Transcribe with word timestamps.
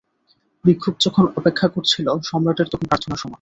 ভিক্ষুক 0.65 0.95
যখন 0.99 1.25
অপেক্ষা 1.37 1.67
করছিল, 1.67 2.07
সম্রাটের 2.23 2.67
তখন 2.71 2.85
প্রার্থনার 2.87 3.17
সময়। 3.17 3.29